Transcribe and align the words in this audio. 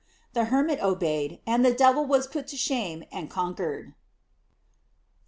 The 0.33 0.45
hermit 0.45 0.81
obeyed, 0.83 1.41
and 1.45 1.63
the 1.63 1.71
devil 1.75 2.03
was 2.07 2.25
put 2.25 2.47
to 2.47 2.57
shame 2.57 3.03
and 3.11 3.29
con 3.29 3.53
quered, 3.53 3.89
f 3.89 3.93
4. 3.93 3.95